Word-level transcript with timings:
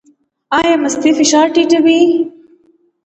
ایا 0.59 0.73
مستې 0.83 1.11
فشار 1.17 1.47
ټیټوي؟ 1.53 2.01